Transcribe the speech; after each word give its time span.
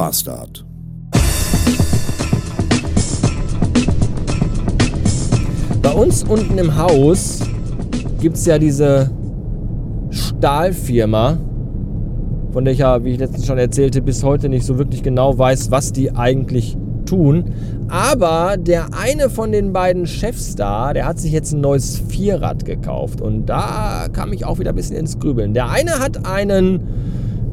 Bastard. 0.00 0.64
Bei 5.82 5.92
uns 5.92 6.22
unten 6.22 6.56
im 6.56 6.74
Haus 6.78 7.40
gibt 8.18 8.38
es 8.38 8.46
ja 8.46 8.58
diese 8.58 9.10
Stahlfirma, 10.08 11.36
von 12.50 12.64
der 12.64 12.72
ich 12.72 12.78
ja, 12.78 13.04
wie 13.04 13.10
ich 13.10 13.18
letztens 13.18 13.46
schon 13.46 13.58
erzählte, 13.58 14.00
bis 14.00 14.24
heute 14.24 14.48
nicht 14.48 14.64
so 14.64 14.78
wirklich 14.78 15.02
genau 15.02 15.36
weiß, 15.36 15.70
was 15.70 15.92
die 15.92 16.10
eigentlich 16.12 16.78
tun. 17.04 17.52
Aber 17.88 18.56
der 18.56 18.94
eine 18.98 19.28
von 19.28 19.52
den 19.52 19.74
beiden 19.74 20.06
Chefs 20.06 20.54
da, 20.54 20.94
der 20.94 21.04
hat 21.04 21.18
sich 21.18 21.32
jetzt 21.32 21.52
ein 21.52 21.60
neues 21.60 21.98
Vierrad 22.08 22.64
gekauft. 22.64 23.20
Und 23.20 23.50
da 23.50 24.06
kam 24.10 24.32
ich 24.32 24.46
auch 24.46 24.60
wieder 24.60 24.70
ein 24.70 24.76
bisschen 24.76 24.96
ins 24.96 25.18
Grübeln. 25.18 25.52
Der 25.52 25.68
eine 25.68 25.98
hat 25.98 26.24
einen, 26.26 27.09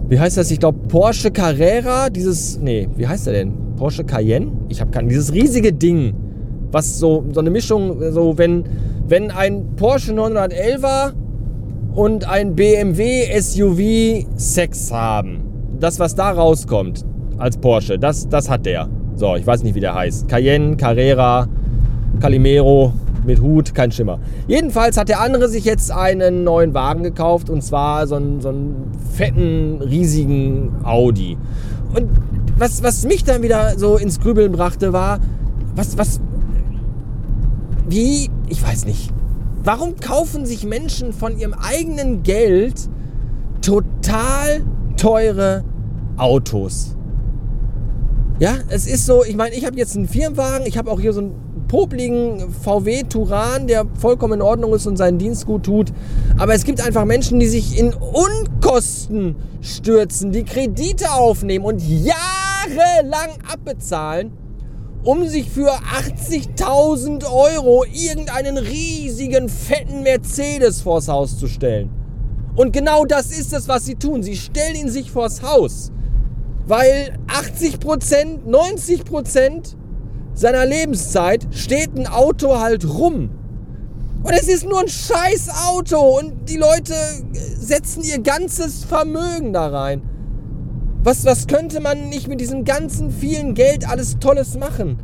wie 0.10 0.20
heißt 0.20 0.38
das? 0.38 0.52
Ich 0.52 0.60
glaube 0.60 0.80
Porsche 0.88 1.32
Carrera, 1.32 2.10
dieses, 2.10 2.60
nee, 2.60 2.88
wie 2.96 3.08
heißt 3.08 3.28
der 3.28 3.34
denn? 3.34 3.54
Porsche 3.76 4.04
Cayenne? 4.04 4.52
Ich 4.70 4.80
habe 4.80 4.92
keinen, 4.92 5.10
dieses 5.10 5.34
riesige 5.34 5.74
Ding, 5.74 6.14
was 6.72 6.98
so, 6.98 7.26
so 7.32 7.40
eine 7.40 7.50
Mischung, 7.50 7.98
so 8.12 8.38
wenn, 8.38 8.64
wenn 9.08 9.32
ein 9.32 9.76
Porsche 9.76 10.14
911er 10.14 11.14
und 11.94 12.28
ein 12.28 12.56
BMW 12.56 13.26
SUV 13.40 14.28
Sex 14.36 14.92
haben. 14.92 15.44
Das, 15.80 16.00
was 16.00 16.16
da 16.16 16.32
rauskommt 16.32 17.06
als 17.38 17.58
Porsche, 17.58 18.00
das, 18.00 18.28
das 18.30 18.50
hat 18.50 18.66
der. 18.66 18.90
So, 19.16 19.36
ich 19.36 19.46
weiß 19.46 19.64
nicht, 19.64 19.76
wie 19.76 19.80
der 19.80 19.94
heißt. 19.94 20.28
Cayenne, 20.28 20.78
Carrera, 20.78 21.48
Calimero 22.20 22.94
mit 23.28 23.42
Hut, 23.42 23.75
kein 23.75 23.92
Schimmer. 23.92 24.20
Jedenfalls 24.47 24.97
hat 24.97 25.09
der 25.09 25.22
andere 25.22 25.50
sich 25.50 25.66
jetzt 25.66 25.92
einen 25.92 26.44
neuen 26.44 26.73
Wagen 26.73 27.03
gekauft 27.03 27.50
und 27.50 27.61
zwar 27.61 28.08
so 28.08 28.16
einen, 28.16 28.42
so 28.42 28.50
einen 28.50 28.92
fetten, 29.14 29.81
riesigen 29.81 30.73
Audi. 30.84 31.38
Und 31.94 32.09
was, 32.58 32.81
was 32.81 33.06
mich 33.06 33.23
dann 33.23 33.44
wieder 33.44 33.78
so 33.78 33.97
ins 33.97 34.19
Grübeln 34.19 34.52
brachte, 34.52 34.94
war, 34.94 35.19
was, 35.75 35.97
was, 35.97 36.19
wie, 37.88 38.30
ich 38.50 38.64
weiß 38.66 38.86
nicht. 38.86 39.11
Warum 39.64 39.97
kaufen 39.97 40.45
sich 40.45 40.66
Menschen 40.66 41.14
von 41.14 41.38
ihrem 41.38 41.53
eigenen 41.53 42.23
Geld 42.23 42.89
total 43.62 44.64
teure 44.95 45.64
Autos? 46.16 46.95
Ja, 48.39 48.53
es 48.69 48.88
ist 48.88 49.06
so, 49.06 49.23
ich 49.23 49.36
meine, 49.36 49.56
ich 49.56 49.66
habe 49.66 49.78
jetzt 49.78 49.95
einen 49.95 50.08
Firmenwagen, 50.08 50.66
ich 50.66 50.78
habe 50.78 50.89
auch 50.91 51.00
hier 51.00 51.12
so 51.12 51.22
einen 51.22 51.47
popligen 51.68 52.54
VW 52.64 53.04
Turan, 53.04 53.68
der 53.68 53.86
vollkommen 54.00 54.36
in 54.36 54.42
Ordnung 54.42 54.73
ist 54.73 54.86
und 54.88 54.98
seinen 54.98 55.18
Dienst 55.18 55.46
gut 55.46 55.64
tut. 55.64 55.94
Aber 56.38 56.54
es 56.54 56.64
gibt 56.64 56.82
einfach 56.82 57.06
Menschen, 57.06 57.40
die 57.40 57.48
sich 57.48 57.78
in 57.78 57.94
Unkosten 57.94 59.36
stürzen, 59.62 60.32
die 60.32 60.44
Kredite 60.44 61.12
aufnehmen 61.12 61.66
und 61.66 61.82
jahrelang 61.82 63.32
abbezahlen, 63.52 64.32
um 65.04 65.28
sich 65.28 65.50
für 65.50 65.72
80.000 65.72 67.26
Euro 67.26 67.86
irgendeinen 67.86 68.58
riesigen, 68.58 69.50
fetten 69.50 70.04
Mercedes 70.04 70.81
vors 70.81 71.08
Haus 71.08 71.38
zu 71.38 71.48
stellen. 71.48 71.90
Und 72.56 72.74
genau 72.74 73.06
das 73.06 73.31
ist 73.31 73.54
es, 73.54 73.68
was 73.68 73.86
sie 73.86 73.96
tun. 73.96 74.24
Sie 74.24 74.36
stellen 74.36 74.76
ihn 74.76 74.90
sich 74.90 75.12
vors 75.12 75.44
Haus 75.44 75.92
weil 76.68 77.18
80% 77.28 78.46
90 78.46 79.04
seiner 80.38 80.68
Lebenszeit 80.68 81.48
steht 81.52 81.98
ein 81.98 82.06
Auto 82.06 82.59
halt 82.59 82.86
rum. 82.86 83.31
Und 84.24 84.34
es 84.34 84.48
ist 84.48 84.66
nur 84.66 84.81
ein 84.81 84.88
scheiß 84.88 85.50
Auto 85.68 86.20
und 86.20 86.48
die 86.48 86.58
Leute 86.58 86.94
setzen 87.59 88.03
ihr 88.03 88.20
ganzes 88.20 88.84
Vermögen 88.84 89.52
da 89.52 89.68
rein. 89.68 90.02
Was, 91.03 91.26
was 91.26 91.47
könnte 91.47 91.80
man 91.80 92.09
nicht 92.09 92.28
mit 92.28 92.40
diesem 92.40 92.66
ganzen 92.66 93.12
vielen 93.12 93.56
Geld 93.56 93.90
alles 93.90 94.20
Tolles 94.20 94.58
machen? 94.58 95.00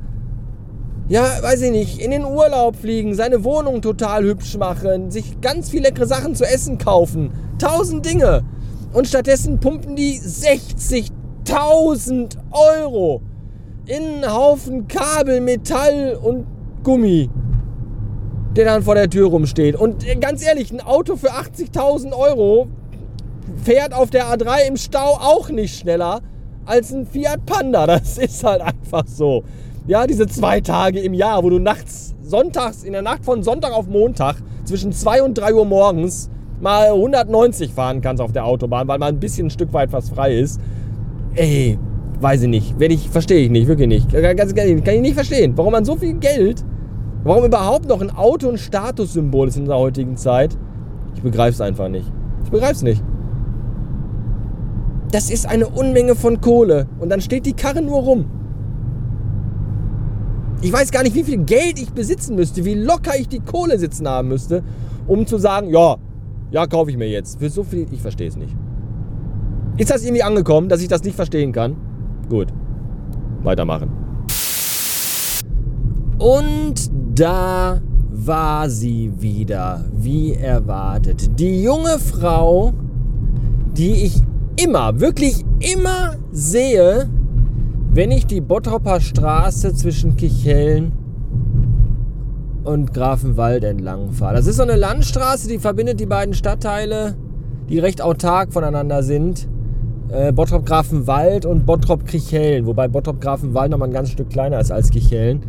Ja, 1.10 1.24
weiß 1.42 1.62
ich 1.64 1.72
nicht, 1.72 2.00
in 2.00 2.12
den 2.12 2.26
Urlaub 2.26 2.76
fliegen, 2.76 3.16
seine 3.16 3.44
Wohnung 3.44 3.82
total 3.82 4.24
hübsch 4.24 4.58
machen, 4.58 5.10
sich 5.10 5.42
ganz 5.42 5.70
viele 5.70 5.84
leckere 5.84 6.08
Sachen 6.08 6.36
zu 6.36 6.46
essen 6.46 6.78
kaufen. 6.78 7.32
Tausend 7.58 8.06
Dinge. 8.06 8.44
Und 8.94 9.08
stattdessen 9.08 9.60
pumpen 9.60 9.96
die 9.96 10.18
60 10.18 11.12
1000 11.48 12.38
Euro 12.52 13.22
in 13.86 14.24
einen 14.24 14.34
Haufen 14.34 14.88
Kabel, 14.88 15.42
Metall 15.42 16.18
und 16.22 16.46
Gummi, 16.84 17.30
der 18.56 18.66
dann 18.66 18.84
vor 18.84 18.96
der 18.96 19.10
Tür 19.10 19.28
rumsteht. 19.28 19.76
Und 19.76 20.08
äh, 20.08 20.16
ganz 20.16 20.46
ehrlich, 20.46 20.72
ein 20.72 20.82
Auto 20.82 21.16
für 21.16 21.32
80.000 21.32 22.14
Euro 22.14 22.68
fährt 23.64 23.94
auf 23.94 24.10
der 24.10 24.26
A3 24.28 24.68
im 24.68 24.78
Stau 24.78 25.18
auch 25.20 25.50
nicht 25.50 25.78
schneller 25.78 26.22
als 26.66 26.94
ein 26.94 27.06
Fiat 27.06 27.46
Panda. 27.46 27.86
Das 27.88 28.18
ist 28.18 28.44
halt 28.44 28.62
einfach 28.62 29.06
so. 29.08 29.44
Ja, 29.86 30.08
diese 30.08 30.28
zwei 30.28 30.62
Tage 30.62 31.00
im 31.00 31.14
Jahr, 31.14 31.44
wo 31.44 31.50
du 31.50 31.60
nachts, 31.60 32.16
sonntags, 32.22 32.84
in 32.84 32.94
der 32.94 33.02
Nacht 33.02 33.26
von 33.26 33.44
Sonntag 33.44 33.74
auf 33.74 33.88
Montag 33.88 34.38
zwischen 34.64 34.94
2 34.94 35.24
und 35.24 35.38
3 35.38 35.54
Uhr 35.56 35.66
morgens 35.66 36.30
mal 36.62 36.88
190 36.88 37.74
fahren 37.74 38.00
kannst 38.00 38.22
auf 38.22 38.32
der 38.32 38.46
Autobahn, 38.46 38.88
weil 38.88 38.98
mal 38.98 39.10
ein 39.10 39.20
bisschen 39.20 39.48
ein 39.48 39.50
Stück 39.50 39.74
weit 39.74 39.92
was 39.92 40.10
frei 40.10 40.38
ist. 40.38 40.62
Ey, 41.36 41.78
weiß 42.24 42.44
ich 42.44 42.48
nicht. 42.48 42.80
Werde 42.80 42.96
ich, 42.96 43.10
verstehe 43.10 43.44
ich 43.44 43.52
nicht, 43.52 43.68
wirklich 43.68 43.90
nicht. 43.90 44.12
Ganz 44.12 44.56
kann 44.56 44.68
ich 44.70 45.02
nicht 45.02 45.14
verstehen. 45.14 45.54
Warum 45.56 45.74
man 45.74 45.86
so 45.86 45.98
viel 45.98 46.14
Geld, 46.14 46.64
warum 47.24 47.46
überhaupt 47.46 47.88
noch 47.88 48.02
ein 48.02 48.10
Auto 48.10 48.50
ein 48.50 48.58
Statussymbol 48.58 49.50
ist 49.50 49.58
in 49.58 49.64
unserer 49.64 49.80
heutigen 49.80 50.16
Zeit. 50.16 50.58
Ich 51.14 51.22
begreife 51.22 51.52
es 51.52 51.62
einfach 51.62 51.90
nicht. 51.90 52.12
Ich 52.46 52.50
begreife 52.50 52.74
es 52.74 52.82
nicht. 52.82 53.04
Das 55.12 55.30
ist 55.30 55.48
eine 55.48 55.68
Unmenge 55.68 56.16
von 56.16 56.42
Kohle. 56.42 56.88
Und 57.00 57.10
dann 57.10 57.22
steht 57.22 57.46
die 57.46 57.54
Karre 57.54 57.82
nur 57.82 58.02
rum. 58.02 58.26
Ich 60.62 60.72
weiß 60.72 60.92
gar 60.92 61.04
nicht, 61.04 61.14
wie 61.14 61.24
viel 61.24 61.38
Geld 61.40 61.78
ich 61.78 61.92
besitzen 61.92 62.36
müsste, 62.36 62.64
wie 62.64 62.74
locker 62.74 63.12
ich 63.20 63.28
die 63.28 63.42
Kohle 63.42 63.78
sitzen 63.78 64.08
haben 64.08 64.30
müsste, 64.30 64.64
um 65.08 65.28
zu 65.28 65.38
sagen, 65.38 65.70
ja, 65.70 65.98
ja, 66.52 66.66
kaufe 66.68 66.90
ich 66.90 66.98
mir 66.98 67.10
jetzt. 67.10 67.40
Für 67.40 67.50
so 67.50 67.64
viel, 67.64 67.86
ich 67.92 68.02
verstehe 68.02 68.30
es 68.30 68.38
nicht. 68.38 68.56
Ist 69.78 69.92
das 69.92 70.06
irgendwie 70.06 70.24
angekommen, 70.24 70.70
dass 70.70 70.82
ich 70.82 70.88
das 70.88 71.04
nicht 71.04 71.16
verstehen 71.16 71.52
kann? 71.52 71.76
Gut. 72.30 72.48
Weitermachen. 73.44 73.90
Und 76.18 76.90
da 77.16 77.82
war 78.10 78.70
sie 78.70 79.12
wieder, 79.20 79.84
wie 79.94 80.34
erwartet. 80.34 81.40
Die 81.40 81.62
junge 81.64 82.00
Frau, 82.00 82.74
die 83.76 84.06
ich 84.06 84.22
immer, 84.56 85.00
wirklich 85.00 85.44
immer 85.60 86.16
sehe, 86.32 87.10
wenn 87.92 88.12
ich 88.12 88.26
die 88.26 88.42
Bottropper 88.42 89.02
Straße 89.02 89.74
zwischen 89.74 90.16
Kichellen 90.16 90.94
und 92.64 92.94
Grafenwald 92.94 93.64
entlang 93.64 94.12
fahre. 94.12 94.36
Das 94.36 94.48
ist 94.48 94.56
so 94.56 94.64
eine 94.64 94.76
Landstraße, 94.76 95.48
die 95.50 95.60
verbindet 95.60 96.00
die 96.00 96.06
beiden 96.06 96.34
Stadtteile, 96.34 97.16
die 97.70 97.80
recht 97.80 98.02
autark 98.02 98.54
voneinander 98.54 99.04
sind 99.04 99.48
äh, 100.14 100.32
Bottrop 100.32 100.66
Grafenwald 100.66 101.46
und 101.46 101.66
Bottrop 101.66 102.06
Krichellen, 102.06 102.66
wobei 102.66 102.88
Bottrop 102.88 103.20
Grafenwald 103.20 103.72
noch 103.72 103.78
mal 103.78 103.86
ein 103.86 103.94
ganz 103.94 104.12
Stück 104.12 104.30
kleiner 104.30 104.60
ist 104.60 104.72
als 104.72 104.90
Kichellen. 104.90 105.44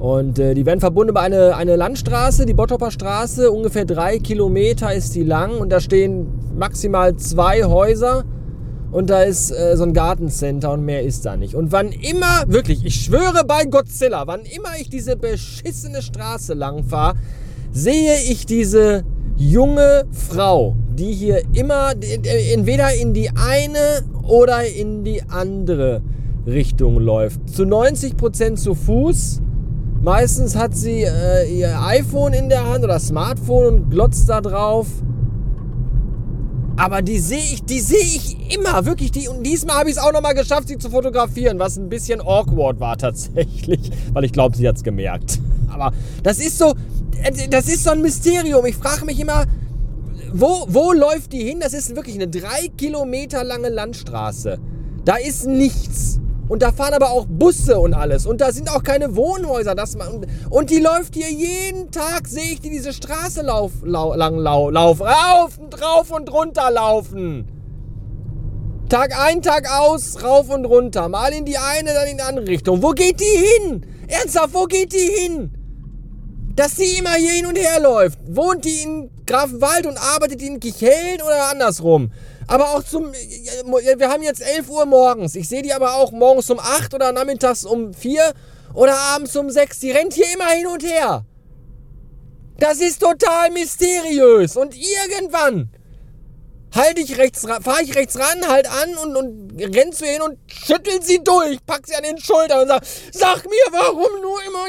Und 0.00 0.38
äh, 0.38 0.54
die 0.54 0.64
werden 0.64 0.80
verbunden 0.80 1.10
über 1.10 1.20
eine, 1.20 1.56
eine 1.56 1.76
Landstraße, 1.76 2.46
die 2.46 2.54
Bottroper 2.54 2.90
Straße, 2.90 3.50
ungefähr 3.50 3.84
drei 3.84 4.18
Kilometer 4.18 4.94
ist 4.94 5.14
die 5.14 5.24
lang 5.24 5.58
und 5.58 5.70
da 5.70 5.80
stehen 5.80 6.28
maximal 6.56 7.16
zwei 7.16 7.64
Häuser 7.64 8.24
und 8.92 9.10
da 9.10 9.22
ist 9.22 9.50
äh, 9.50 9.76
so 9.76 9.82
ein 9.82 9.92
Gartencenter 9.92 10.72
und 10.72 10.84
mehr 10.84 11.02
ist 11.02 11.26
da 11.26 11.36
nicht. 11.36 11.54
Und 11.54 11.72
wann 11.72 11.90
immer, 11.90 12.44
wirklich, 12.46 12.84
ich 12.84 12.94
schwöre 12.94 13.44
bei 13.46 13.64
Godzilla, 13.64 14.26
wann 14.26 14.42
immer 14.42 14.78
ich 14.80 14.88
diese 14.88 15.16
beschissene 15.16 16.00
Straße 16.00 16.54
lang 16.54 16.84
fahre, 16.84 17.16
sehe 17.72 18.14
ich 18.28 18.46
diese 18.46 19.04
junge 19.36 20.04
Frau, 20.12 20.76
die 20.98 21.12
hier 21.12 21.42
immer 21.54 21.92
entweder 22.52 22.92
in 22.92 23.14
die 23.14 23.30
eine 23.30 24.02
oder 24.26 24.66
in 24.66 25.04
die 25.04 25.22
andere 25.28 26.02
Richtung 26.46 26.98
läuft. 26.98 27.48
Zu 27.50 27.62
90% 27.62 28.56
zu 28.56 28.74
Fuß. 28.74 29.40
Meistens 30.02 30.56
hat 30.56 30.76
sie 30.76 31.02
äh, 31.02 31.44
ihr 31.52 31.80
iPhone 31.82 32.32
in 32.32 32.48
der 32.48 32.68
Hand 32.68 32.84
oder 32.84 32.98
Smartphone 32.98 33.66
und 33.66 33.90
glotzt 33.90 34.28
da 34.28 34.40
drauf. 34.40 34.86
Aber 36.76 37.02
die 37.02 37.18
sehe 37.18 37.38
ich, 37.38 37.64
die 37.64 37.80
sehe 37.80 37.98
ich 37.98 38.54
immer, 38.54 38.86
wirklich. 38.86 39.10
Die, 39.10 39.28
und 39.28 39.42
diesmal 39.42 39.78
habe 39.78 39.90
ich 39.90 39.96
es 39.96 40.02
auch 40.02 40.12
nochmal 40.12 40.34
geschafft, 40.34 40.68
sie 40.68 40.78
zu 40.78 40.90
fotografieren, 40.90 41.58
was 41.58 41.76
ein 41.76 41.88
bisschen 41.88 42.20
awkward 42.20 42.78
war 42.78 42.96
tatsächlich, 42.96 43.90
weil 44.12 44.24
ich 44.24 44.32
glaube, 44.32 44.56
sie 44.56 44.68
hat 44.68 44.76
es 44.76 44.84
gemerkt. 44.84 45.40
Aber 45.68 45.92
das 46.22 46.38
ist 46.38 46.58
so, 46.58 46.74
äh, 47.22 47.48
das 47.50 47.68
ist 47.68 47.82
so 47.82 47.90
ein 47.90 48.00
Mysterium. 48.00 48.64
Ich 48.66 48.76
frage 48.76 49.04
mich 49.04 49.18
immer, 49.18 49.44
wo, 50.32 50.66
wo 50.68 50.92
läuft 50.92 51.32
die 51.32 51.42
hin? 51.42 51.60
Das 51.60 51.72
ist 51.72 51.94
wirklich 51.96 52.16
eine 52.16 52.28
drei 52.28 52.68
Kilometer 52.76 53.44
lange 53.44 53.68
Landstraße. 53.68 54.58
Da 55.04 55.16
ist 55.16 55.46
nichts. 55.46 56.20
Und 56.48 56.62
da 56.62 56.72
fahren 56.72 56.94
aber 56.94 57.10
auch 57.10 57.26
Busse 57.28 57.78
und 57.78 57.94
alles. 57.94 58.26
Und 58.26 58.40
da 58.40 58.52
sind 58.52 58.70
auch 58.70 58.82
keine 58.82 59.16
Wohnhäuser. 59.16 59.74
Das 59.74 59.96
man, 59.96 60.26
und 60.48 60.70
die 60.70 60.78
läuft 60.78 61.14
hier 61.14 61.30
jeden 61.30 61.90
Tag, 61.90 62.26
sehe 62.26 62.52
ich 62.52 62.60
die 62.60 62.70
diese 62.70 62.92
Straße 62.92 63.42
lauf, 63.42 63.72
lau, 63.82 64.14
lang 64.14 64.38
lau, 64.38 64.70
lauf, 64.70 65.00
rauf 65.00 65.58
und 65.58 65.80
rauf 65.82 66.10
und 66.10 66.32
runter 66.32 66.70
laufen. 66.70 67.46
Tag 68.88 69.18
ein, 69.20 69.42
Tag 69.42 69.70
aus, 69.70 70.22
rauf 70.22 70.48
und 70.48 70.64
runter. 70.64 71.08
Mal 71.10 71.34
in 71.34 71.44
die 71.44 71.58
eine, 71.58 71.92
dann 71.92 72.08
in 72.08 72.16
die 72.16 72.22
andere 72.22 72.46
Richtung. 72.46 72.82
Wo 72.82 72.90
geht 72.90 73.20
die 73.20 73.64
hin? 73.64 73.86
Ernsthaft, 74.06 74.54
wo 74.54 74.64
geht 74.64 74.94
die 74.94 74.96
hin? 74.96 75.50
Dass 76.56 76.76
sie 76.76 76.98
immer 76.98 77.12
hier 77.12 77.32
hin 77.32 77.46
und 77.46 77.58
her 77.58 77.80
läuft. 77.80 78.18
Wohnt 78.26 78.64
die 78.64 78.82
in 78.82 79.10
Grafenwald 79.28 79.86
und 79.86 79.98
arbeitet 79.98 80.42
in 80.42 80.58
Kicheln 80.58 81.22
oder 81.22 81.50
andersrum? 81.50 82.10
Aber 82.48 82.74
auch 82.74 82.82
zum. 82.82 83.12
Wir 83.12 84.08
haben 84.08 84.22
jetzt 84.22 84.40
11 84.40 84.70
Uhr 84.70 84.86
morgens. 84.86 85.34
Ich 85.34 85.48
sehe 85.48 85.62
die 85.62 85.72
aber 85.72 85.96
auch 85.96 86.10
morgens 86.12 86.50
um 86.50 86.58
8 86.58 86.94
oder 86.94 87.12
nachmittags 87.12 87.64
um 87.64 87.92
4 87.92 88.32
oder 88.74 88.96
abends 88.96 89.36
um 89.36 89.50
6. 89.50 89.80
Die 89.80 89.90
rennt 89.90 90.14
hier 90.14 90.32
immer 90.34 90.48
hin 90.48 90.66
und 90.66 90.82
her. 90.82 91.24
Das 92.58 92.80
ist 92.80 93.00
total 93.00 93.50
mysteriös. 93.50 94.56
Und 94.56 94.74
irgendwann 94.74 95.70
halte 96.74 97.00
ich 97.00 97.18
rechts 97.18 97.42
fahre 97.42 97.82
ich 97.82 97.94
rechts 97.94 98.18
ran, 98.18 98.48
halt 98.48 98.66
an 98.66 98.96
und, 98.96 99.16
und 99.16 99.76
renn 99.76 99.92
zu 99.92 100.04
ihr 100.04 100.12
hin 100.12 100.22
und 100.22 100.38
schüttel 100.46 101.02
sie 101.02 101.22
durch, 101.22 101.58
pack 101.66 101.86
sie 101.86 101.94
an 101.94 102.02
den 102.02 102.18
Schultern 102.18 102.62
und 102.62 102.68
sag, 102.68 102.82
sag 103.12 103.44
mir, 103.44 103.66
warum 103.70 104.22
du 104.22 104.38
immer 104.46 104.66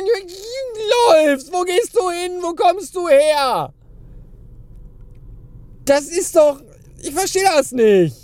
läufst. 1.07 1.51
Wo 1.51 1.61
gehst 1.61 1.95
du 1.95 2.09
hin? 2.09 2.39
Wo 2.41 2.53
kommst 2.53 2.95
du 2.95 3.07
her? 3.07 3.73
Das 5.89 6.03
ist 6.03 6.35
doch. 6.35 6.61
Ich 7.01 7.11
verstehe 7.11 7.41
das 7.45 7.71
nicht. 7.71 8.15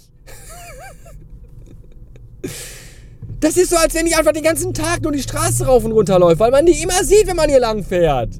Das 3.39 3.57
ist 3.57 3.71
so, 3.71 3.77
als 3.77 3.95
wenn 3.95 4.05
die 4.05 4.13
einfach 4.13 4.33
den 4.33 4.43
ganzen 4.43 4.71
Tag 4.71 5.01
nur 5.01 5.11
die 5.11 5.21
Straße 5.23 5.65
rauf 5.65 5.83
und 5.83 5.91
runter 5.91 6.19
läuft, 6.19 6.39
weil 6.39 6.51
man 6.51 6.67
die 6.67 6.79
immer 6.83 7.03
sieht, 7.03 7.25
wenn 7.25 7.35
man 7.35 7.49
hier 7.49 7.59
lang 7.59 7.83
fährt. 7.83 8.39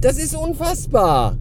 Das 0.00 0.18
ist 0.18 0.36
unfassbar. 0.36 1.36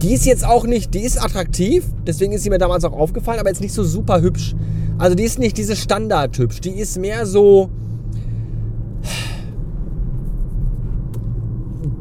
Die 0.00 0.14
ist 0.14 0.24
jetzt 0.24 0.46
auch 0.46 0.64
nicht, 0.64 0.94
die 0.94 1.00
ist 1.00 1.22
attraktiv, 1.22 1.84
deswegen 2.06 2.32
ist 2.32 2.42
sie 2.42 2.50
mir 2.50 2.58
damals 2.58 2.84
auch 2.84 2.94
aufgefallen, 2.94 3.40
aber 3.40 3.50
jetzt 3.50 3.60
nicht 3.60 3.74
so 3.74 3.84
super 3.84 4.22
hübsch. 4.22 4.54
Also 4.96 5.14
die 5.14 5.24
ist 5.24 5.38
nicht 5.38 5.58
diese 5.58 5.76
Standard 5.76 6.38
hübsch, 6.38 6.60
die 6.60 6.70
ist 6.70 6.96
mehr 6.96 7.26
so 7.26 7.68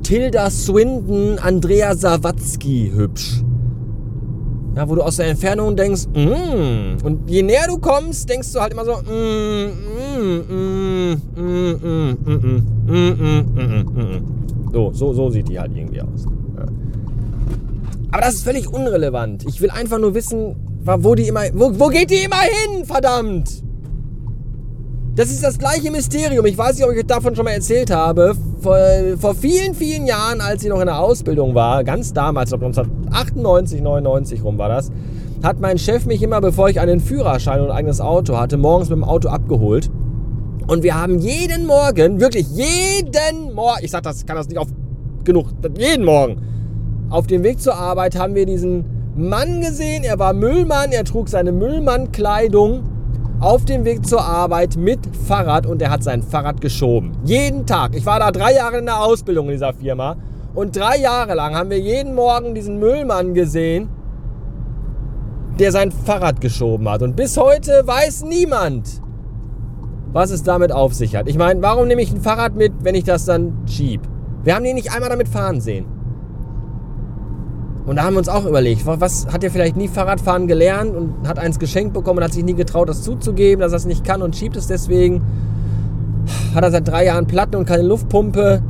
Tilda 0.07 0.49
Swinton, 0.49 1.37
Andrea 1.39 1.93
Sawatzki 1.93 2.93
hübsch. 2.95 3.43
Ja, 4.73 4.87
wo 4.87 4.95
du 4.95 5.01
aus 5.01 5.17
der 5.17 5.27
Entfernung 5.27 5.75
denkst, 5.75 6.07
mm. 6.13 7.03
und 7.03 7.29
je 7.29 7.43
näher 7.43 7.67
du 7.67 7.77
kommst, 7.77 8.29
denkst 8.29 8.53
du 8.53 8.61
halt 8.61 8.71
immer 8.71 8.85
so, 8.85 8.93
mm, 8.93 9.71
so, 14.71 14.93
so, 14.93 15.11
so 15.11 15.29
sieht 15.29 15.49
die 15.49 15.59
halt 15.59 15.75
irgendwie 15.75 16.01
aus. 16.01 16.23
Ja. 16.55 16.65
Aber 18.11 18.21
das 18.21 18.35
ist 18.35 18.45
völlig 18.45 18.73
unrelevant. 18.73 19.43
Ich 19.45 19.59
will 19.59 19.71
einfach 19.71 19.99
nur 19.99 20.13
wissen, 20.13 20.55
wo 20.85 21.15
die 21.15 21.27
immer, 21.27 21.41
wo, 21.53 21.77
wo 21.77 21.89
geht 21.89 22.11
die 22.11 22.23
immer 22.23 22.43
hin, 22.43 22.85
verdammt? 22.85 23.61
Das 25.15 25.31
ist 25.31 25.43
das 25.43 25.59
gleiche 25.59 25.91
Mysterium. 25.91 26.45
Ich 26.45 26.57
weiß 26.57 26.77
nicht, 26.77 26.85
ob 26.85 26.93
ich 26.93 26.99
euch 26.99 27.07
davon 27.07 27.35
schon 27.35 27.43
mal 27.43 27.51
erzählt 27.51 27.91
habe. 27.91 28.37
Vor, 28.59 28.77
vor 29.19 29.35
vielen, 29.35 29.75
vielen 29.75 30.07
Jahren, 30.07 30.41
als 30.41 30.63
sie 30.63 30.69
noch 30.69 30.79
in 30.79 30.87
der 30.87 30.99
Ausbildung 30.99 31.53
war, 31.53 31.83
ganz 31.83 32.13
damals, 32.13 32.51
ich 32.51 32.59
glaube 32.59 32.65
1998, 32.65 33.81
99 33.81 34.43
rum 34.43 34.57
war 34.57 34.69
das, 34.69 34.91
hat 35.43 35.59
mein 35.59 35.77
Chef 35.77 36.05
mich 36.05 36.23
immer, 36.23 36.41
bevor 36.41 36.69
ich 36.69 36.79
einen 36.79 36.99
Führerschein 36.99 37.59
und 37.59 37.67
ein 37.69 37.77
eigenes 37.77 38.01
Auto 38.01 38.37
hatte, 38.37 38.57
morgens 38.57 38.89
mit 38.89 38.97
dem 38.97 39.03
Auto 39.03 39.29
abgeholt. 39.29 39.91
Und 40.67 40.83
wir 40.83 40.99
haben 40.99 41.19
jeden 41.19 41.65
Morgen, 41.67 42.19
wirklich 42.19 42.47
jeden 42.49 43.53
Morgen, 43.53 43.79
ich 43.83 43.91
sag 43.91 44.03
das, 44.03 44.25
kann 44.25 44.35
das 44.35 44.47
nicht 44.49 44.57
oft 44.57 44.73
genug, 45.23 45.47
jeden 45.77 46.03
Morgen, 46.03 46.41
auf 47.09 47.27
dem 47.27 47.43
Weg 47.43 47.61
zur 47.61 47.75
Arbeit 47.75 48.17
haben 48.17 48.35
wir 48.35 48.45
diesen 48.45 48.83
Mann 49.15 49.61
gesehen. 49.61 50.03
Er 50.03 50.19
war 50.19 50.33
Müllmann, 50.33 50.91
er 50.91 51.03
trug 51.03 51.29
seine 51.29 51.51
Müllmannkleidung 51.51 52.83
auf 53.39 53.65
dem 53.65 53.85
Weg 53.85 54.05
zur 54.05 54.21
Arbeit 54.21 54.77
mit 54.77 54.99
Fahrrad 55.27 55.65
und 55.65 55.81
er 55.81 55.91
hat 55.91 56.03
sein 56.03 56.23
Fahrrad 56.23 56.59
geschoben. 56.59 57.11
Jeden 57.23 57.65
Tag. 57.65 57.95
Ich 57.95 58.05
war 58.05 58.19
da 58.19 58.31
drei 58.31 58.53
Jahre 58.53 58.79
in 58.79 58.85
der 58.85 59.01
Ausbildung 59.01 59.45
in 59.47 59.53
dieser 59.53 59.73
Firma 59.73 60.17
und 60.55 60.75
drei 60.75 60.97
Jahre 60.97 61.35
lang 61.35 61.55
haben 61.55 61.69
wir 61.69 61.79
jeden 61.79 62.15
Morgen 62.15 62.55
diesen 62.55 62.79
Müllmann 62.79 63.35
gesehen, 63.35 63.89
der 65.59 65.71
sein 65.71 65.91
Fahrrad 65.91 66.41
geschoben 66.41 66.89
hat. 66.89 67.03
Und 67.03 67.15
bis 67.15 67.37
heute 67.37 67.83
weiß 67.85 68.23
niemand, 68.23 69.01
was 70.13 70.31
es 70.31 70.41
damit 70.41 70.71
auf 70.71 70.95
sich 70.95 71.15
hat. 71.15 71.27
Ich 71.27 71.37
meine, 71.37 71.61
warum 71.61 71.87
nehme 71.87 72.01
ich 72.01 72.11
ein 72.11 72.21
Fahrrad 72.21 72.55
mit, 72.55 72.73
wenn 72.81 72.95
ich 72.95 73.03
das 73.03 73.25
dann 73.25 73.53
schieb? 73.67 74.01
Wir 74.43 74.55
haben 74.55 74.65
ihn 74.65 74.75
nicht 74.75 74.91
einmal 74.91 75.09
damit 75.09 75.27
fahren 75.27 75.61
sehen. 75.61 75.85
Und 77.87 77.95
da 77.95 78.03
haben 78.03 78.15
wir 78.15 78.19
uns 78.19 78.27
auch 78.27 78.45
überlegt, 78.45 78.85
was 78.85 79.27
hat 79.31 79.45
er 79.45 79.49
vielleicht 79.49 79.77
nie 79.77 79.87
Fahrradfahren 79.87 80.47
gelernt 80.47 80.93
und 80.93 81.25
hat 81.25 81.39
eins 81.39 81.57
geschenkt 81.57 81.93
bekommen 81.93 82.17
und 82.17 82.25
hat 82.25 82.33
sich 82.33 82.43
nie 82.43 82.53
getraut, 82.53 82.89
das 82.89 83.01
zuzugeben, 83.01 83.61
dass 83.61 83.71
er 83.71 83.77
es 83.77 83.85
nicht 83.85 84.03
kann 84.03 84.21
und 84.21 84.35
schiebt 84.35 84.57
es 84.57 84.67
deswegen. 84.67 85.21
Hat 86.53 86.65
er 86.65 86.71
seit 86.71 86.85
drei 86.85 87.05
Jahren 87.05 87.27
Platten 87.27 87.55
und 87.55 87.65
keine 87.65 87.83
Luftpumpe. 87.83 88.61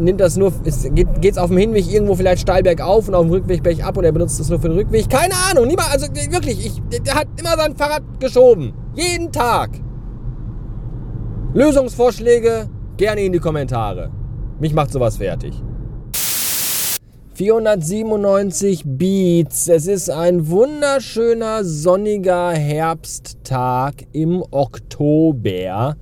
Nimmt 0.00 0.20
das 0.20 0.36
nur, 0.36 0.52
geht 0.64 1.24
es 1.24 1.38
auf 1.38 1.48
dem 1.48 1.58
Hinweg 1.58 1.90
irgendwo 1.90 2.16
vielleicht 2.16 2.42
steil 2.42 2.64
bergauf 2.64 3.06
und 3.06 3.14
auf 3.14 3.22
dem 3.22 3.30
Rückweg 3.30 3.62
bergab 3.62 3.96
und 3.96 4.02
er 4.02 4.10
benutzt 4.10 4.40
es 4.40 4.48
nur 4.48 4.58
für 4.58 4.68
den 4.68 4.76
Rückweg. 4.76 5.08
Keine 5.08 5.34
Ahnung, 5.48 5.68
niemand, 5.68 5.92
also 5.92 6.08
wirklich, 6.12 6.66
ich, 6.66 7.00
der 7.00 7.14
hat 7.14 7.28
immer 7.38 7.56
sein 7.56 7.76
Fahrrad 7.76 8.02
geschoben. 8.18 8.72
Jeden 8.96 9.30
Tag. 9.30 9.70
Lösungsvorschläge 11.54 12.68
gerne 12.96 13.20
in 13.20 13.32
die 13.32 13.38
Kommentare. 13.38 14.10
Mich 14.58 14.74
macht 14.74 14.92
sowas 14.92 15.18
fertig. 15.18 15.62
497 17.38 18.82
Beats. 18.84 19.68
Es 19.68 19.86
ist 19.86 20.10
ein 20.10 20.48
wunderschöner 20.48 21.62
sonniger 21.62 22.50
Herbsttag 22.50 24.06
im 24.10 24.42
Oktober. 24.50 25.96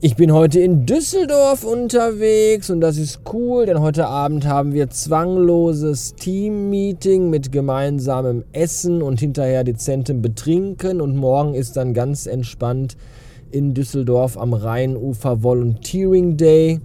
Ich 0.00 0.14
bin 0.14 0.32
heute 0.32 0.60
in 0.60 0.86
Düsseldorf 0.86 1.64
unterwegs 1.64 2.70
und 2.70 2.80
das 2.80 2.98
ist 2.98 3.22
cool, 3.32 3.66
denn 3.66 3.80
heute 3.80 4.06
Abend 4.06 4.46
haben 4.46 4.74
wir 4.74 4.90
zwangloses 4.90 6.14
Team-Meeting 6.14 7.28
mit 7.30 7.50
gemeinsamem 7.50 8.44
Essen 8.52 9.02
und 9.02 9.18
hinterher 9.18 9.64
dezentem 9.64 10.22
Betrinken 10.22 11.00
und 11.00 11.16
morgen 11.16 11.54
ist 11.54 11.76
dann 11.76 11.94
ganz 11.94 12.26
entspannt 12.26 12.96
in 13.50 13.74
Düsseldorf 13.74 14.38
am 14.38 14.54
Rheinufer 14.54 15.42
Volunteering 15.42 16.36
Day. 16.36 16.78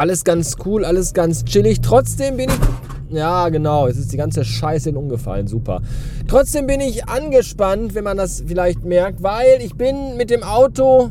Alles 0.00 0.24
ganz 0.24 0.56
cool, 0.64 0.86
alles 0.86 1.12
ganz 1.12 1.44
chillig. 1.44 1.82
Trotzdem 1.82 2.38
bin 2.38 2.48
ich. 2.48 3.14
Ja, 3.14 3.50
genau. 3.50 3.86
Jetzt 3.86 3.98
ist 3.98 4.10
die 4.10 4.16
ganze 4.16 4.46
Scheiße 4.46 4.88
in 4.88 4.96
umgefallen. 4.96 5.46
Super. 5.46 5.82
Trotzdem 6.26 6.66
bin 6.66 6.80
ich 6.80 7.06
angespannt, 7.06 7.94
wenn 7.94 8.04
man 8.04 8.16
das 8.16 8.42
vielleicht 8.46 8.82
merkt, 8.82 9.22
weil 9.22 9.60
ich 9.60 9.74
bin 9.74 10.16
mit 10.16 10.30
dem 10.30 10.42
Auto 10.42 11.10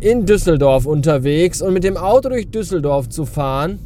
in 0.00 0.26
Düsseldorf 0.26 0.84
unterwegs 0.84 1.62
und 1.62 1.72
mit 1.72 1.84
dem 1.84 1.96
Auto 1.96 2.30
durch 2.30 2.50
Düsseldorf 2.50 3.08
zu 3.08 3.24
fahren 3.24 3.78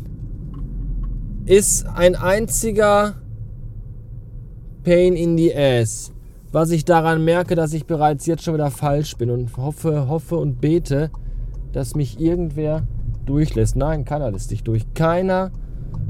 ist 1.44 1.84
ein 1.86 2.16
einziger 2.16 3.16
Pain 4.82 5.14
in 5.14 5.36
the 5.36 5.54
Ass. 5.54 6.10
Was 6.52 6.70
ich 6.70 6.86
daran 6.86 7.22
merke, 7.22 7.54
dass 7.54 7.74
ich 7.74 7.84
bereits 7.84 8.24
jetzt 8.24 8.44
schon 8.44 8.54
wieder 8.54 8.70
falsch 8.70 9.18
bin 9.18 9.28
und 9.28 9.54
hoffe, 9.58 10.08
hoffe 10.08 10.36
und 10.36 10.62
bete, 10.62 11.10
dass 11.74 11.94
mich 11.94 12.18
irgendwer 12.18 12.86
durchlässt. 13.24 13.76
Nein, 13.76 14.04
keiner 14.04 14.30
lässt 14.30 14.50
dich 14.50 14.62
durch. 14.62 14.82
Keiner 14.94 15.50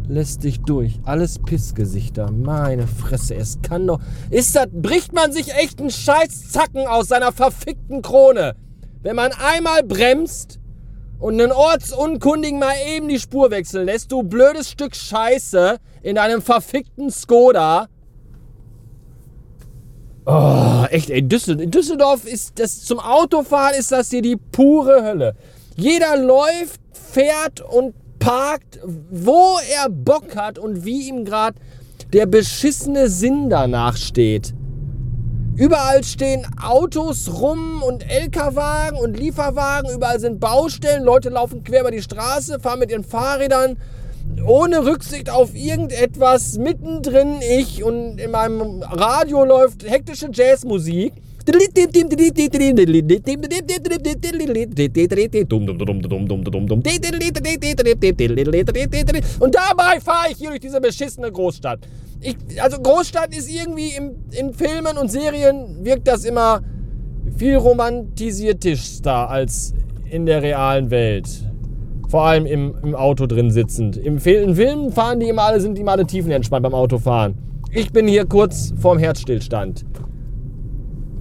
lässt 0.08 0.44
dich 0.44 0.60
durch. 0.60 1.00
Alles 1.04 1.38
Pissgesichter. 1.38 2.30
Meine 2.30 2.86
Fresse, 2.86 3.34
es 3.34 3.60
kann 3.62 3.86
doch. 3.86 4.00
Ist 4.30 4.54
das. 4.56 4.68
Bricht 4.72 5.12
man 5.12 5.32
sich 5.32 5.54
echt 5.54 5.80
einen 5.80 5.90
Scheißzacken 5.90 6.86
aus 6.86 7.08
seiner 7.08 7.32
verfickten 7.32 8.02
Krone, 8.02 8.54
wenn 9.02 9.16
man 9.16 9.32
einmal 9.32 9.82
bremst 9.82 10.58
und 11.18 11.40
einen 11.40 11.52
Ortsunkundigen 11.52 12.58
mal 12.58 12.74
eben 12.86 13.08
die 13.08 13.18
Spur 13.18 13.50
wechseln 13.50 13.86
lässt, 13.86 14.12
du 14.12 14.22
blödes 14.22 14.70
Stück 14.70 14.94
Scheiße 14.94 15.78
in 16.02 16.18
einem 16.18 16.42
verfickten 16.42 17.10
Skoda. 17.10 17.88
Oh, 20.26 20.84
echt, 20.90 21.10
ey, 21.10 21.22
Düsseldorf, 21.22 21.70
Düsseldorf 21.70 22.24
ist 22.26 22.58
das 22.58 22.82
zum 22.82 22.98
Autofahren 22.98 23.74
ist 23.78 23.92
das 23.92 24.10
hier 24.10 24.22
die 24.22 24.36
pure 24.36 25.02
Hölle. 25.02 25.34
Jeder 25.76 26.16
läuft 26.16 26.80
fährt 26.92 27.60
und 27.60 27.94
parkt, 28.20 28.78
wo 28.84 29.58
er 29.76 29.88
Bock 29.90 30.36
hat 30.36 30.58
und 30.58 30.84
wie 30.84 31.08
ihm 31.08 31.24
gerade 31.24 31.58
der 32.12 32.26
beschissene 32.26 33.08
Sinn 33.08 33.50
danach 33.50 33.96
steht. 33.96 34.54
Überall 35.56 36.02
stehen 36.04 36.46
Autos 36.60 37.40
rum 37.40 37.82
und 37.82 38.08
LKW-Wagen 38.08 38.98
und 38.98 39.18
Lieferwagen, 39.18 39.90
überall 39.94 40.20
sind 40.20 40.40
Baustellen, 40.40 41.04
Leute 41.04 41.28
laufen 41.28 41.64
quer 41.64 41.80
über 41.80 41.90
die 41.90 42.02
Straße, 42.02 42.60
fahren 42.60 42.80
mit 42.80 42.90
ihren 42.90 43.04
Fahrrädern 43.04 43.76
ohne 44.46 44.84
Rücksicht 44.84 45.30
auf 45.30 45.54
irgendetwas, 45.54 46.56
mittendrin 46.58 47.40
ich 47.40 47.84
und 47.84 48.18
in 48.18 48.30
meinem 48.30 48.82
Radio 48.82 49.44
läuft 49.44 49.88
hektische 49.88 50.28
Jazzmusik 50.32 51.12
Und 59.40 59.54
dabei 59.54 60.00
fahre 60.00 60.30
ich 60.30 60.38
hier 60.38 60.50
durch 60.50 60.60
diese 60.60 60.80
beschissene 60.80 61.30
Großstadt. 61.30 61.80
Ich, 62.20 62.36
also 62.62 62.80
Großstadt 62.80 63.36
ist 63.36 63.50
irgendwie 63.50 63.90
im, 63.96 64.12
in 64.30 64.54
Filmen 64.54 64.96
und 64.96 65.10
Serien 65.10 65.84
wirkt 65.84 66.08
das 66.08 66.24
immer 66.24 66.62
viel 67.36 67.56
romantisierter 67.56 69.28
als 69.28 69.74
in 70.10 70.24
der 70.24 70.40
realen 70.40 70.90
Welt. 70.90 71.28
Vor 72.08 72.24
allem 72.24 72.46
im, 72.46 72.74
im 72.82 72.94
Auto 72.94 73.26
drin 73.26 73.50
sitzend. 73.50 73.98
Im 73.98 74.18
Filmen 74.18 74.92
fahren 74.92 75.20
die 75.20 75.28
immer 75.28 75.42
alle, 75.42 75.60
sind 75.60 75.76
die 75.76 75.82
immer 75.82 75.92
alle 75.92 76.06
tiefenentspannt 76.06 76.62
beim 76.62 76.74
Autofahren. 76.74 77.34
Ich 77.72 77.92
bin 77.92 78.06
hier 78.06 78.24
kurz 78.24 78.72
vorm 78.80 78.98
Herzstillstand. 78.98 79.84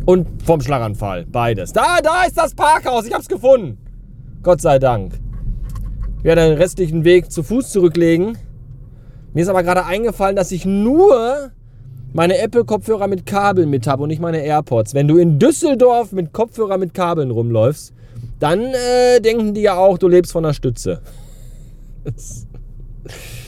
Und 0.05 0.43
vom 0.43 0.59
Schlaganfall. 0.61 1.25
Beides. 1.25 1.71
Da, 1.71 1.99
da 2.03 2.23
ist 2.23 2.37
das 2.37 2.53
Parkhaus. 2.53 3.05
Ich 3.05 3.13
hab's 3.13 3.27
gefunden. 3.27 3.77
Gott 4.41 4.59
sei 4.59 4.79
Dank. 4.79 5.13
Ich 6.19 6.23
werde 6.25 6.47
den 6.47 6.57
restlichen 6.57 7.03
Weg 7.03 7.31
zu 7.31 7.43
Fuß 7.43 7.69
zurücklegen. 7.69 8.37
Mir 9.33 9.41
ist 9.41 9.49
aber 9.49 9.63
gerade 9.63 9.85
eingefallen, 9.85 10.35
dass 10.35 10.51
ich 10.51 10.65
nur 10.65 11.51
meine 12.13 12.37
Apple-Kopfhörer 12.37 13.07
mit 13.07 13.25
Kabeln 13.25 13.69
mit 13.69 13.87
habe 13.87 14.03
und 14.03 14.09
nicht 14.09 14.21
meine 14.21 14.43
AirPods. 14.43 14.93
Wenn 14.93 15.07
du 15.07 15.17
in 15.17 15.39
Düsseldorf 15.39 16.11
mit 16.11 16.31
Kopfhörer 16.33 16.77
mit 16.77 16.93
Kabeln 16.93 17.31
rumläufst, 17.31 17.93
dann 18.39 18.61
äh, 18.61 19.19
denken 19.21 19.53
die 19.53 19.61
ja 19.61 19.75
auch, 19.75 19.97
du 19.97 20.07
lebst 20.07 20.31
von 20.31 20.43
der 20.43 20.53
Stütze. 20.53 21.01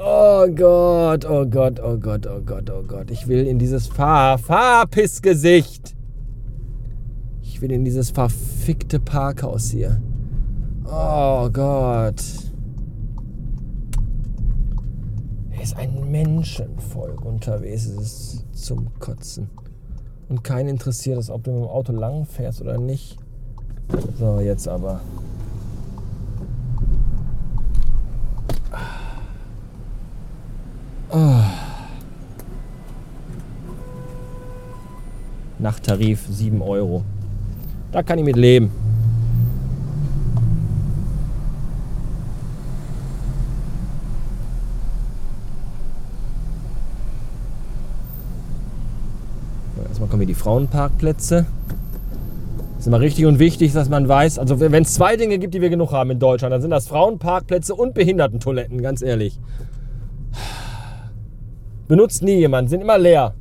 oh 0.00 0.48
Gott, 0.48 1.24
oh 1.24 1.46
Gott, 1.46 1.80
oh 1.80 1.96
Gott, 1.98 2.26
oh 2.26 2.40
Gott, 2.40 2.70
oh 2.70 2.82
Gott. 2.82 3.10
Ich 3.10 3.28
will 3.28 3.46
in 3.46 3.58
dieses 3.58 3.86
Fahr 3.86 4.38
Fahrpissgesicht. 4.38 5.94
Ich 7.42 7.60
will 7.60 7.72
in 7.72 7.84
dieses 7.84 8.10
verfickte 8.10 8.98
Parkhaus 9.00 9.70
hier. 9.70 10.00
Oh 10.86 11.48
Gott. 11.50 12.22
Hier 15.50 15.62
ist 15.62 15.76
ein 15.76 16.10
Menschenvolk 16.10 17.24
unterwegs. 17.24 17.86
Es 17.86 17.98
ist 17.98 18.44
zum 18.52 18.88
Kotzen. 18.98 19.50
Und 20.28 20.42
keinen 20.42 20.68
interessiert 20.68 21.18
es, 21.18 21.28
ob 21.28 21.44
du 21.44 21.50
mit 21.50 21.60
dem 21.60 21.68
Auto 21.68 21.92
lang 21.92 22.24
fährst 22.24 22.62
oder 22.62 22.78
nicht. 22.78 23.18
So, 24.18 24.40
jetzt 24.40 24.68
aber. 24.68 25.00
Nachttarif 35.60 36.26
7 36.28 36.62
Euro. 36.62 37.04
Da 37.92 38.02
kann 38.02 38.18
ich 38.18 38.24
mit 38.24 38.36
leben. 38.36 38.70
Erstmal 49.88 50.08
kommen 50.08 50.20
hier 50.20 50.28
die 50.28 50.34
Frauenparkplätze. 50.34 51.46
Das 52.74 52.84
ist 52.84 52.86
immer 52.86 53.00
richtig 53.00 53.26
und 53.26 53.38
wichtig, 53.38 53.74
dass 53.74 53.90
man 53.90 54.08
weiß, 54.08 54.38
also 54.38 54.58
wenn 54.60 54.72
es 54.82 54.94
zwei 54.94 55.16
Dinge 55.16 55.38
gibt, 55.38 55.52
die 55.52 55.60
wir 55.60 55.68
genug 55.68 55.92
haben 55.92 56.10
in 56.12 56.18
Deutschland, 56.18 56.54
dann 56.54 56.62
sind 56.62 56.70
das 56.70 56.88
Frauenparkplätze 56.88 57.74
und 57.74 57.92
Behindertentoiletten, 57.92 58.80
ganz 58.80 59.02
ehrlich. 59.02 59.38
Benutzt 61.88 62.22
nie 62.22 62.36
jemand, 62.36 62.70
sind 62.70 62.80
immer 62.80 62.96
leer. 62.96 63.34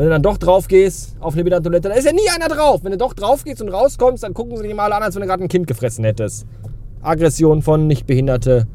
Wenn 0.00 0.06
du 0.06 0.12
dann 0.12 0.22
doch 0.22 0.38
drauf 0.38 0.66
gehst 0.66 1.14
auf 1.20 1.34
eine 1.34 1.44
Behindertentoilette, 1.44 1.90
da 1.90 1.94
ist 1.94 2.06
ja 2.06 2.12
nie 2.12 2.30
einer 2.34 2.48
drauf. 2.48 2.82
Wenn 2.82 2.92
du 2.92 2.96
doch 2.96 3.12
drauf 3.12 3.44
gehst 3.44 3.60
und 3.60 3.68
rauskommst, 3.68 4.22
dann 4.22 4.32
gucken 4.32 4.56
sie 4.56 4.62
dich 4.62 4.74
mal 4.74 4.90
an, 4.90 5.02
als 5.02 5.14
wenn 5.14 5.20
du 5.20 5.28
gerade 5.28 5.42
ein 5.42 5.48
Kind 5.48 5.66
gefressen 5.66 6.04
hättest. 6.04 6.46
Aggression 7.02 7.60
von 7.60 7.86
Nichtbehinderte 7.86 8.66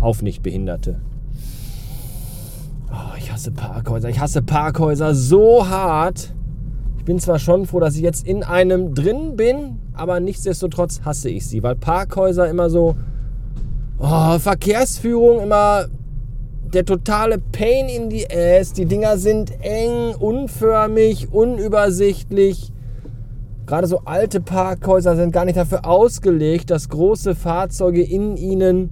auf 0.00 0.22
Nichtbehinderte. 0.22 1.00
Oh, 2.90 3.16
ich 3.16 3.30
hasse 3.30 3.52
Parkhäuser. 3.52 4.08
Ich 4.08 4.18
hasse 4.18 4.42
Parkhäuser 4.42 5.14
so 5.14 5.68
hart. 5.68 6.34
Ich 6.98 7.04
bin 7.04 7.20
zwar 7.20 7.38
schon 7.38 7.64
froh, 7.66 7.78
dass 7.78 7.94
ich 7.94 8.02
jetzt 8.02 8.26
in 8.26 8.42
einem 8.42 8.92
drin 8.92 9.36
bin, 9.36 9.78
aber 9.94 10.18
nichtsdestotrotz 10.18 11.02
hasse 11.04 11.30
ich 11.30 11.46
sie, 11.46 11.62
weil 11.62 11.76
Parkhäuser 11.76 12.50
immer 12.50 12.70
so 12.70 12.96
oh, 14.00 14.36
Verkehrsführung 14.40 15.42
immer 15.42 15.86
der 16.72 16.84
totale 16.84 17.38
Pain 17.38 17.88
in 17.88 18.10
the 18.10 18.26
Ass. 18.30 18.72
Die 18.72 18.86
Dinger 18.86 19.18
sind 19.18 19.52
eng, 19.60 20.14
unförmig, 20.18 21.32
unübersichtlich. 21.32 22.72
Gerade 23.66 23.86
so 23.86 24.00
alte 24.04 24.40
Parkhäuser 24.40 25.16
sind 25.16 25.32
gar 25.32 25.44
nicht 25.44 25.56
dafür 25.56 25.86
ausgelegt, 25.86 26.70
dass 26.70 26.88
große 26.88 27.34
Fahrzeuge 27.34 28.02
in 28.02 28.36
ihnen 28.36 28.90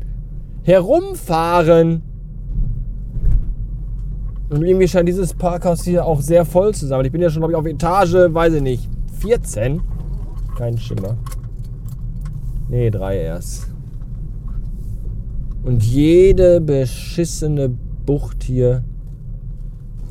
herumfahren. 0.62 2.02
Und 4.50 4.62
irgendwie 4.64 4.88
scheint 4.88 5.08
dieses 5.08 5.34
Parkhaus 5.34 5.84
hier 5.84 6.04
auch 6.04 6.20
sehr 6.20 6.44
voll 6.44 6.75
zu 6.75 6.87
sein. 6.87 7.04
Ich 7.04 7.12
bin 7.12 7.22
ja 7.22 7.30
schon, 7.30 7.40
glaube 7.40 7.52
ich, 7.52 7.58
auf 7.58 7.66
Etage, 7.66 8.32
weiß 8.34 8.54
ich 8.54 8.62
nicht, 8.62 8.88
14. 9.20 9.80
Kein 10.58 10.76
Schimmer. 10.76 11.16
Nee, 12.68 12.90
drei 12.90 13.18
erst. 13.18 13.69
Und 15.62 15.83
jede 15.85 16.61
beschissene 16.61 17.69
Bucht 17.69 18.45
hier 18.45 18.83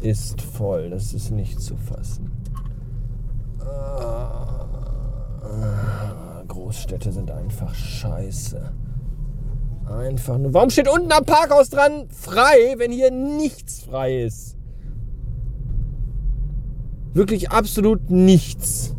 ist 0.02 0.42
voll. 0.42 0.90
Das 0.90 1.14
ist 1.14 1.32
nicht 1.32 1.60
zu 1.60 1.76
fassen. 1.76 2.32
Ah, 3.60 4.68
Großstädte 6.48 7.12
sind 7.12 7.32
einfach 7.32 7.74
scheiße. 7.74 8.72
Einfach 9.88 10.38
nur. 10.38 10.54
Warum 10.54 10.70
steht 10.70 10.88
unten 10.88 11.12
am 11.12 11.26
Parkhaus 11.26 11.70
dran 11.70 12.08
frei, 12.10 12.76
wenn 12.78 12.92
hier 12.92 13.10
nichts 13.10 13.84
frei 13.84 14.22
ist? 14.22 14.56
Wirklich 17.14 17.50
absolut 17.50 18.12
nichts. 18.12 18.96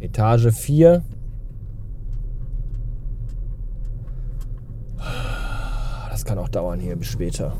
Etage 0.00 0.52
4. 0.52 1.02
Das 6.10 6.24
kann 6.24 6.38
auch 6.38 6.48
dauern 6.48 6.80
hier 6.80 6.96
bis 6.96 7.08
später. 7.08 7.52